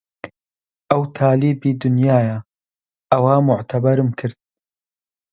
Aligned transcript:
ئەو 0.89 1.01
تالیبی 1.17 1.71
دونیایە 1.81 2.37
ئەوا 3.11 3.35
موعتەبەرم 3.47 4.09
کرد 4.19 4.37